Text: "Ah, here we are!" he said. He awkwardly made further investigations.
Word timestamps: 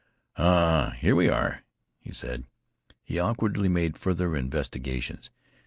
"Ah, 0.35 0.95
here 0.97 1.15
we 1.15 1.29
are!" 1.29 1.61
he 1.99 2.11
said. 2.11 2.45
He 3.03 3.19
awkwardly 3.19 3.69
made 3.69 3.99
further 3.99 4.35
investigations. 4.35 5.29